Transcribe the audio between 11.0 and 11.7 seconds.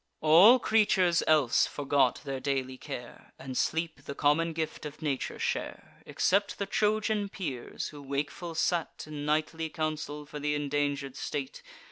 state.